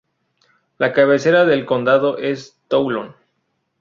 [0.79, 3.15] La cabecera del condado es Toulon.